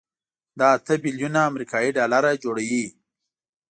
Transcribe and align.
دا 0.59 0.67
اته 0.77 0.93
بيلیونه 1.03 1.41
امریکایي 1.49 1.89
ډالره 1.97 2.31
جوړوي. 2.43 2.85